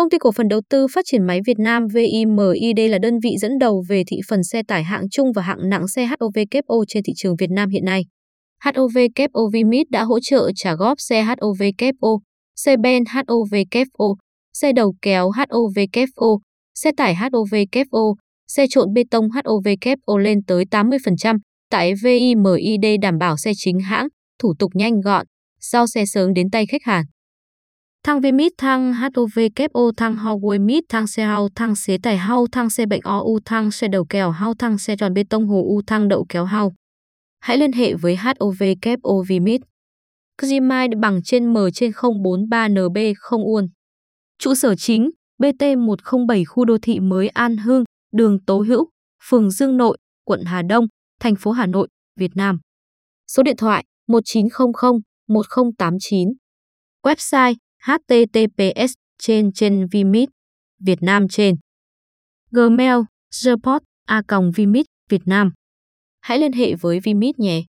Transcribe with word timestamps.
Công 0.00 0.10
ty 0.10 0.18
cổ 0.18 0.32
phần 0.32 0.48
đầu 0.48 0.60
tư 0.70 0.86
phát 0.94 1.04
triển 1.04 1.22
máy 1.26 1.40
Việt 1.46 1.58
Nam 1.58 1.86
VIMID 1.94 2.90
là 2.90 2.98
đơn 2.98 3.18
vị 3.22 3.30
dẫn 3.40 3.58
đầu 3.58 3.84
về 3.88 4.02
thị 4.06 4.16
phần 4.28 4.44
xe 4.44 4.62
tải 4.68 4.84
hạng 4.84 5.08
trung 5.10 5.32
và 5.34 5.42
hạng 5.42 5.68
nặng 5.68 5.88
xe 5.88 6.06
HOVKO 6.06 6.74
trên 6.88 7.02
thị 7.02 7.12
trường 7.16 7.36
Việt 7.36 7.50
Nam 7.50 7.68
hiện 7.68 7.84
nay. 7.84 8.02
HOVKO 8.64 9.40
Vimit 9.52 9.90
đã 9.90 10.02
hỗ 10.02 10.20
trợ 10.20 10.50
trả 10.56 10.74
góp 10.74 11.00
xe 11.00 11.22
HOVKO, 11.22 12.18
xe 12.56 12.76
ben 12.76 13.04
HOVKO, 13.04 14.14
xe 14.52 14.72
đầu 14.72 14.94
kéo 15.02 15.30
HOVKO, 15.30 16.38
xe 16.74 16.90
tải 16.96 17.14
HOVKO, 17.14 18.14
xe 18.48 18.66
trộn 18.70 18.92
bê 18.92 19.02
tông 19.10 19.28
HOVKO 19.30 20.18
lên 20.18 20.38
tới 20.46 20.64
80%, 20.70 21.38
tại 21.70 21.92
VIMID 22.02 23.00
đảm 23.02 23.18
bảo 23.18 23.36
xe 23.36 23.52
chính 23.56 23.80
hãng, 23.80 24.08
thủ 24.42 24.54
tục 24.58 24.70
nhanh 24.74 25.00
gọn, 25.00 25.26
giao 25.60 25.86
xe 25.86 26.06
sớm 26.06 26.34
đến 26.34 26.50
tay 26.50 26.66
khách 26.66 26.82
hàng. 26.84 27.04
Thang 28.02 28.20
vi-mít 28.20 28.52
thang 28.58 28.92
HOVKO 28.92 29.92
thang 29.96 30.16
Huawei 30.16 30.60
Mít 30.60 30.84
thang 30.88 31.06
xe 31.06 31.24
hao 31.24 31.48
thang 31.54 31.76
xế 31.76 31.98
tải 32.02 32.16
hao 32.16 32.46
thang 32.52 32.70
xe 32.70 32.86
bệnh 32.86 33.00
o-u 33.04 33.38
thang 33.44 33.70
xe 33.70 33.88
đầu 33.88 34.04
kéo 34.08 34.30
hao 34.30 34.54
thang 34.54 34.78
xe 34.78 34.96
tròn 34.96 35.14
bê 35.14 35.24
tông 35.30 35.46
hồ 35.46 35.62
U 35.62 35.82
thang 35.86 36.08
đậu 36.08 36.26
kéo 36.28 36.44
hao. 36.44 36.72
Hãy 37.40 37.58
liên 37.58 37.72
hệ 37.72 37.94
với 37.94 38.16
HOVKO 38.16 39.22
Vmit. 39.28 39.60
Gmail 40.42 40.90
bằng 41.00 41.22
trên 41.22 41.52
M 41.52 41.56
trên 41.74 41.90
043NB 41.90 43.14
không 43.18 43.42
uôn. 43.44 43.68
Trụ 44.38 44.54
sở 44.54 44.74
chính 44.74 45.10
BT107 45.38 46.44
khu 46.48 46.64
đô 46.64 46.76
thị 46.82 47.00
mới 47.00 47.28
An 47.28 47.56
Hương, 47.56 47.84
đường 48.12 48.44
Tố 48.44 48.58
Hữu, 48.58 48.88
phường 49.28 49.50
Dương 49.50 49.76
Nội, 49.76 49.98
quận 50.24 50.44
Hà 50.44 50.62
Đông, 50.62 50.86
thành 51.20 51.34
phố 51.36 51.50
Hà 51.50 51.66
Nội, 51.66 51.88
Việt 52.16 52.30
Nam. 52.34 52.58
Số 53.26 53.42
điện 53.42 53.56
thoại 53.56 53.84
1900 54.08 54.92
1089. 55.28 56.28
Website 57.02 57.54
https 57.80 58.92
trên 59.18 59.52
trên 59.52 59.86
vmit, 59.86 60.28
Việt 60.78 61.02
Nam 61.02 61.28
trên. 61.28 61.56
Gmail, 62.50 62.96
support 63.30 63.82
a 64.06 64.22
vmit, 64.56 64.86
Việt 65.10 65.22
Nam. 65.24 65.52
Hãy 66.20 66.38
liên 66.38 66.52
hệ 66.52 66.74
với 66.74 67.00
Vmit 67.00 67.38
nhé. 67.38 67.62